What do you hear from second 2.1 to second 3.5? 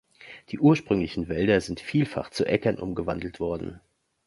zu Äckern umgewandelt